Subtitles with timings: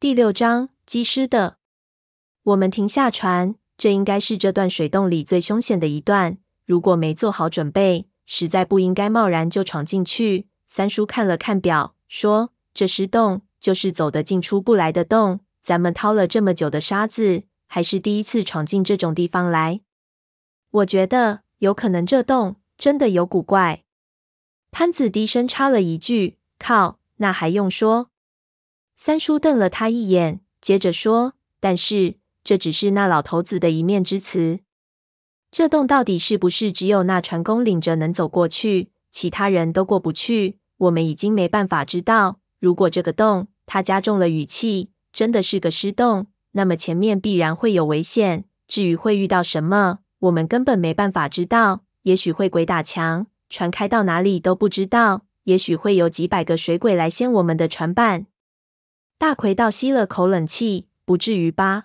[0.00, 1.58] 第六章，机师的。
[2.42, 6.38] 我们停下船，这应该是这段水洞里最凶险的一段。
[6.64, 10.46] 如果没做好准备，实在不应该贸然就闯进去。
[10.66, 15.40] 三叔看了看表，说：“这尸洞就是走得进出不来的洞。
[15.60, 19.82] 咱们掏了这么久的沙子，还是第一次闯进这种地方来。
[20.70, 23.84] 我觉得有可能这洞真的有古怪。”
[24.72, 28.06] 潘子低声插了一句：“靠，那还用说？”
[29.02, 34.60] 三叔瞪了他一眼，接着说：“但是这只是那老头子的一面之词。
[35.50, 40.58] 这洞到底是不是只有那船工领着能走过去，其他人都过不去？
[40.76, 42.40] 我们已经没办法知道。
[42.58, 48.44] 如果这个洞，他加重了语气，真的是个尸洞，那么前面必然会有危险。
[48.68, 51.84] 至于会遇到什么，我们根本没办法知道。
[52.02, 55.22] 也许会鬼打墙，船开到哪里都不知道。
[55.44, 58.26] 也许会有几百个水鬼来掀我们的船板。”
[59.20, 61.84] 大奎倒吸了口冷气，不至于吧？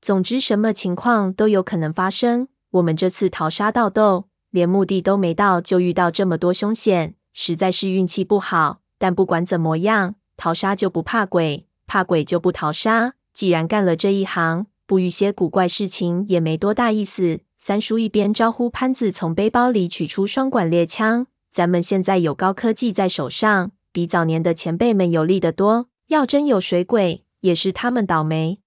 [0.00, 2.46] 总之，什么情况都有可能发生。
[2.70, 8.78] 我们这次淘沙盗洞，连目的都没到，就遇到这么多凶险，实在是运气不好。
[8.96, 13.14] 但不管怎么样，淘沙就不怕鬼，怕鬼就不淘沙。
[13.32, 17.40] 既然干了这一行，不遇些古怪事情也没多大意思。
[17.58, 25.88] 三叔一边招呼潘子从背包里取出双管猎枪，咱们现在有高科技在手上，比早年的前辈们有利得多。
[26.08, 28.60] 要真有水鬼，也是他们倒霉。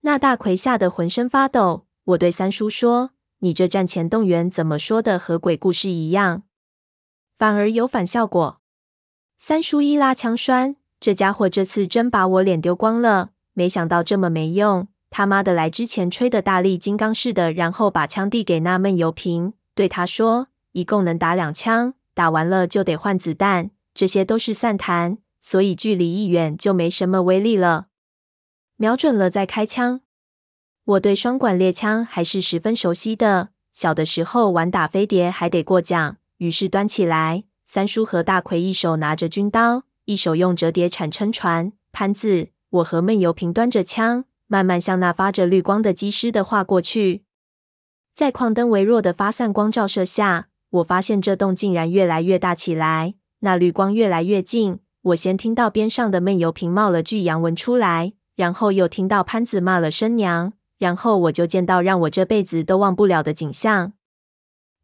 [0.00, 1.86] 那大奎吓得浑身发抖。
[2.04, 6.44] 我对三叔说：“你这战前动员怎么说的和鬼故事一样？
[7.36, 8.60] 反而有反效果。”
[9.38, 13.30] 三叔一拉枪栓：“这家伙这次真把我脸丢光了。
[13.52, 14.88] 没想到这么没用。
[15.10, 27.86] 他妈的，来之前吹的大力金刚似的，然后把枪递给那闷油瓶，对他说：一共能打两枪，打完了就得换子弹，这些都是散弹。”所以距离一远就没什么威力了。
[28.76, 30.02] 瞄准了再开枪。
[30.84, 36.18] 我对双管猎枪还是十分熟悉的，小的时候玩打飞碟还得过奖。
[36.36, 41.72] 于是端起来，三叔和大奎一手拿着军刀，一手用折叠铲撑船。
[41.92, 47.24] 潘子，我和闷油瓶端着枪，慢慢向那发着绿光的机师的划过去。
[48.12, 54.80] 在矿灯微弱的发散光照射下，我发现这洞竟然越来越大起来，那绿光越来越近。
[55.08, 63.92] 我先听到边上的闷油瓶冒了句洋文出来，然后又听到潘子骂了声娘，然后我就见到让我这辈子都忘不了的景象。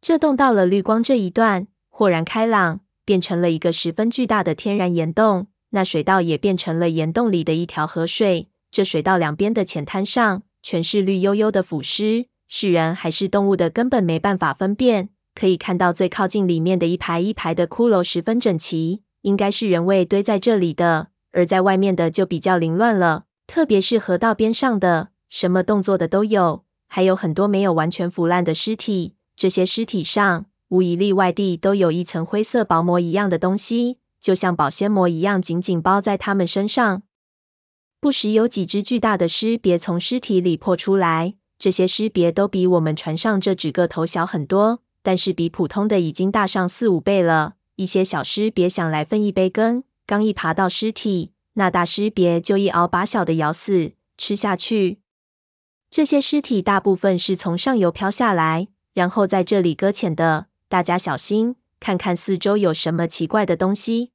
[0.01, 5.47] 这洞到了绿光这一段，豁然开朗，变成了一个十分巨大的天然岩洞。
[5.71, 8.49] 那水道也变成了岩洞里的一条河水。
[8.71, 15.09] 这水道两边的浅滩上全是绿油油的腐尸，是人还是动物的根本没办法分辨。
[15.33, 19.03] 可以看到最靠近里面的一排一排的骷髅十分整齐。
[19.25, 23.25] 应该是人为堆在这里的，而在外面的就比较凌乱了。
[23.47, 29.15] 特别是河道边上的，什么动作的都有，还有很多没有完全腐烂的尸体。
[29.35, 37.01] 这些尸体上无一例外地都有一层灰色薄膜一样的东西，就像保鲜膜一样紧紧包在他们身上。
[37.99, 47.55] 不时有几只巨大的尸别从尸体里破出来，这些尸别都比我们船上这几个头小很多，但是比普通的已经大上四五倍了。
[47.75, 54.99] 一些小尸别想来分一杯羹，刚一爬到尸体，那大尸别就一咬把小的咬死，吃下去。
[55.89, 60.47] 这些尸体大部分是从上游飘下来，然后在这里搁浅的。
[60.67, 64.11] 大家小心，看看四周有什么奇怪的东西。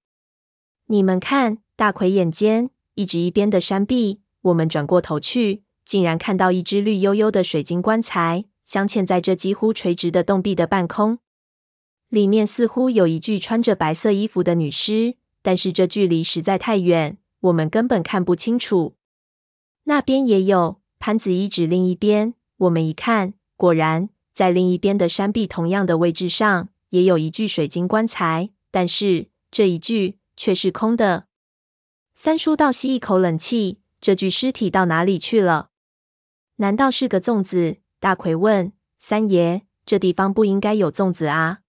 [0.86, 4.20] 你们看，大奎眼尖，一直一边的山壁。
[4.42, 11.18] 我们转过头去，竟然看到一只绿油油的水晶棺材，镶嵌在这几乎垂直的洞壁的半空。
[12.10, 18.96] 里面似乎有一具穿着白色衣服的女尸，但是这距离实在太远，我们根本看不清楚。
[19.84, 31.26] 那边也有，潘子一指另一边，我们一看，果然在另一边的山壁同样的位置上，也有一具水晶棺材，但是这一具却是空的。
[32.16, 35.70] 三叔倒吸一口冷气，这具尸体到哪里去了？
[36.56, 37.76] 难道是个粽子？
[38.00, 41.60] 大奎问三爷：“这地方不应该有粽子啊？”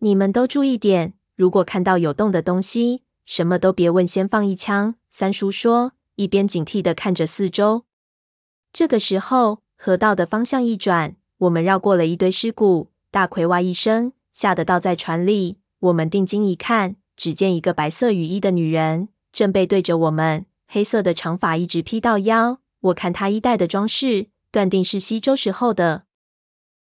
[0.00, 4.96] 你们都注意点，如果看到有洞的东西，什么都别问，先放一枪。
[5.10, 7.84] 三叔说，一边警惕地看着四周。
[8.74, 12.90] 这个时候，河道的方向一转，我们绕过了一堆尸骨。
[13.10, 15.58] 大奎哇一声，吓得倒在船里。
[15.80, 22.60] 我们定睛一看，只见一个白色雨衣的女人正背对着我们，黑色的长发一直披到腰。
[22.80, 26.04] 我看她衣带的装饰，断定是西周时候的，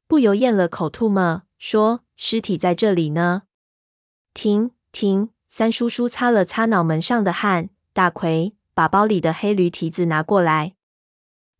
[0.08, 2.04] 不由咽了口吐沫，说。
[2.24, 3.42] 尸体在这里呢。
[4.32, 5.30] 停停！
[5.50, 7.72] 三叔叔擦了擦脑门上的汗。
[7.94, 10.76] 大奎，把包里的黑驴蹄子拿过来。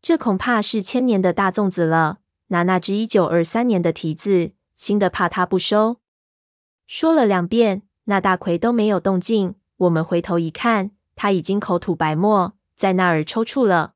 [0.04, 2.20] 这恐怕是千年的大粽子了。
[2.50, 6.00] 拿那只一九二三年的蹄子，新的怕他不收。
[6.86, 9.56] 说了两遍，那大奎都没有动静。
[9.78, 13.96] 我们回头一看，他已经口吐白沫，在那儿抽搐了。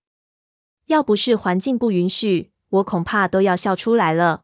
[0.88, 4.42] 要不是环境不允许，我恐怕都要笑出来了。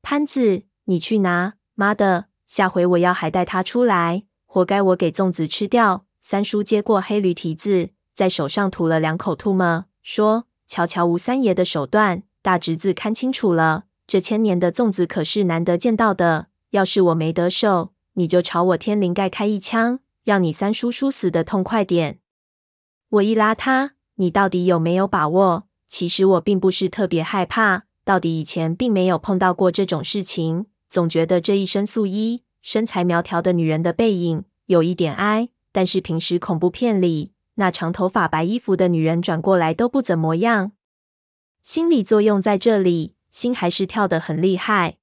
[0.00, 1.54] 潘子，你去拿！
[1.74, 6.06] 妈的，下回我要还带他出来，活该我给粽子吃掉。
[6.22, 16.46] 三叔接过黑驴蹄子，在手上吐了两口唾沫，说：“瞧瞧吴三爷的手段。”大侄子看清楚了，这千年的粽子可是难得见到的。
[16.70, 22.20] 要是我没得手，你就朝我天灵盖开一枪，让你三叔叔死的痛快点。
[23.08, 25.66] 我一拉他，你到底有没有把握？
[25.88, 35.48] 其实我并不是特别害怕，到底以前并没有碰到过这种事情，总觉得这一身素衣、身材苗条的女人的背影有一点哀。
[35.72, 40.72] 但是平时恐怖片里那长头发、白衣服的女人转过来都不怎么样。
[41.62, 44.96] 心理作用在这里，心还是跳得很厉害。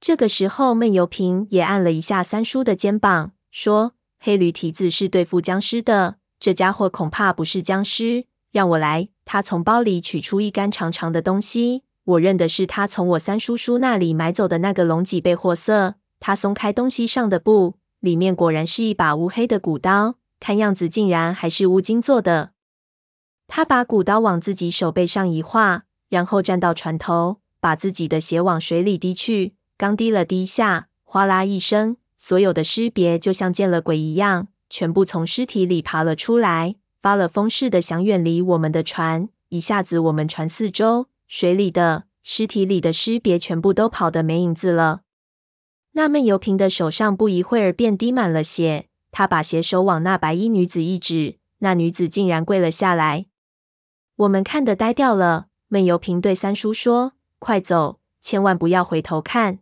[0.00, 8.26] 这个时候，闷油瓶也按了一下三叔的肩膀，说：“黑驴蹄子是对付僵尸的，这家伙恐怕不是僵尸。
[8.52, 15.94] 让我来。”他从包里取出一杆长长的东西，我认的是他从我三叔叔那里买走的那个龙脊背货色。
[16.18, 22.50] 他松开东西上的布，里面果然是一把乌黑的骨刀，看样子竟然还是乌金做的。
[23.46, 29.54] 他把骨刀往自己手背上一划，然后站到船头，把自己的血往水里滴去。
[29.78, 39.28] 刚滴了滴下，哗啦一声，所有的尸别就像见了鬼一样，全部从尸体里爬了出来，发了疯似的想远离我们的船。
[39.48, 45.02] 一下子，我们船四周水里的尸体里的尸别全部都跑得没影子了。
[45.92, 53.26] 那闷油瓶的手上不一会儿便滴满了血，他把血手往那白衣女子一指，那女子竟然跪了下来。
[54.16, 55.46] 我们看得呆掉了。
[55.68, 59.60] 闷油瓶对三叔说：“快走，千万不要回头看。”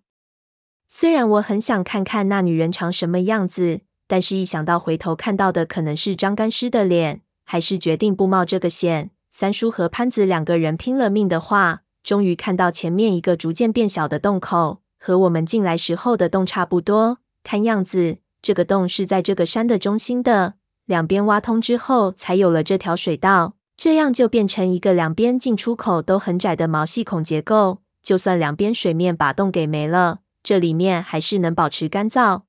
[0.88, 9.10] 虽然我很想看看那女人长什么样子，但是一想到回头看到的可能是张干尸的脸，还是决定不冒这个险。
[9.40, 17.18] 三叔和潘子两个人拼了命的话，终于看到前面一个逐渐变小的洞口，和我们进来时候的洞差不多。
[17.44, 20.54] 看样子，这个洞是在这个山的中心的，
[20.86, 23.54] 两边挖通之后，才有了这条水道。
[23.76, 27.82] 这样就变成一个两边进出口都很窄的毛细孔结构。
[28.02, 32.42] 就算两边水面把洞给没了，这里面还是能保持干燥。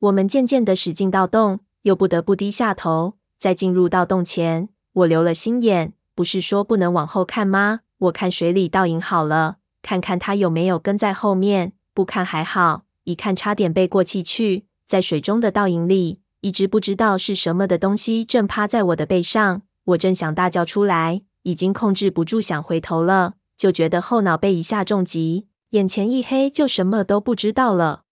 [0.00, 3.14] 我们渐渐地驶进到洞，又不得不低下头。
[3.38, 7.80] 在进入到洞前，我留了心眼，不是说不能往后看吗？
[7.98, 11.72] 我看水里倒影好了，看看他有没有跟在后面。
[11.92, 14.66] 不看还好，一看差点背过气去。
[14.86, 19.62] 在水中的倒影里，一只不知道是什么的东西正趴在我的背上。
[19.86, 28.03] 我正想大叫出来，已经控制不住想回头了，就觉得后脑被一下重击，眼前一黑，就什么都不知道了。